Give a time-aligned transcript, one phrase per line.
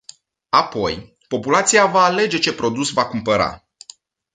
[0.49, 3.67] Apoi, populația va alege ce produs va cumpăra.